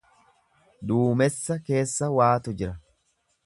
Duumessa 0.91 1.59
keessa 1.69 2.11
waatu 2.17 2.59
jira. 2.63 2.75